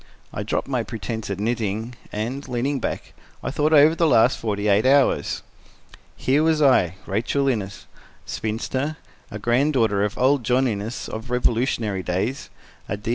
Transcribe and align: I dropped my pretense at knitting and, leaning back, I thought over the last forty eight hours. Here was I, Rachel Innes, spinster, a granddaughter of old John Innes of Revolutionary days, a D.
I 0.33 0.41
dropped 0.41 0.67
my 0.67 0.81
pretense 0.81 1.29
at 1.29 1.39
knitting 1.39 1.93
and, 2.11 2.47
leaning 2.47 2.79
back, 2.79 3.13
I 3.43 3.51
thought 3.51 3.71
over 3.71 3.93
the 3.93 4.07
last 4.07 4.39
forty 4.39 4.67
eight 4.67 4.83
hours. 4.83 5.43
Here 6.17 6.41
was 6.41 6.59
I, 6.59 6.95
Rachel 7.05 7.47
Innes, 7.47 7.85
spinster, 8.25 8.97
a 9.29 9.37
granddaughter 9.37 10.03
of 10.03 10.17
old 10.17 10.43
John 10.43 10.67
Innes 10.67 11.07
of 11.07 11.29
Revolutionary 11.29 12.01
days, 12.01 12.49
a 12.89 12.97
D. 12.97 13.09